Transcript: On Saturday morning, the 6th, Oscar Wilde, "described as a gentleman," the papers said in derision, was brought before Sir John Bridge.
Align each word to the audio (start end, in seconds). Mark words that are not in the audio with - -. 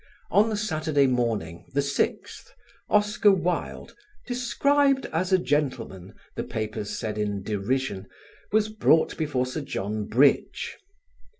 On 0.31 0.55
Saturday 0.57 1.05
morning, 1.05 1.63
the 1.75 1.79
6th, 1.81 2.49
Oscar 2.89 3.29
Wilde, 3.29 3.93
"described 4.25 5.05
as 5.13 5.31
a 5.31 5.37
gentleman," 5.37 6.15
the 6.35 6.43
papers 6.43 6.97
said 6.97 7.19
in 7.19 7.43
derision, 7.43 8.07
was 8.51 8.67
brought 8.67 9.15
before 9.15 9.45
Sir 9.45 9.61
John 9.61 10.05
Bridge. 10.07 10.75